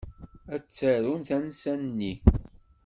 [0.53, 2.13] Ad tarum tansa-nni.